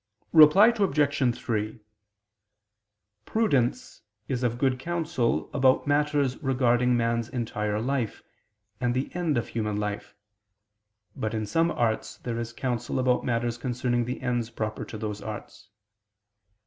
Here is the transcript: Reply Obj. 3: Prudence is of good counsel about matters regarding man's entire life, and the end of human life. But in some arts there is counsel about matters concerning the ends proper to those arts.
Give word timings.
Reply 0.33 0.69
Obj. 0.75 1.35
3: 1.37 1.79
Prudence 3.25 4.01
is 4.27 4.41
of 4.41 4.57
good 4.57 4.79
counsel 4.79 5.47
about 5.53 5.85
matters 5.85 6.41
regarding 6.41 6.97
man's 6.97 7.29
entire 7.29 7.79
life, 7.79 8.23
and 8.79 8.95
the 8.95 9.13
end 9.13 9.37
of 9.37 9.49
human 9.49 9.77
life. 9.77 10.15
But 11.15 11.35
in 11.35 11.45
some 11.45 11.69
arts 11.69 12.17
there 12.17 12.39
is 12.39 12.51
counsel 12.51 12.97
about 12.97 13.23
matters 13.23 13.59
concerning 13.59 14.05
the 14.05 14.19
ends 14.23 14.49
proper 14.49 14.85
to 14.85 14.97
those 14.97 15.21
arts. 15.21 15.69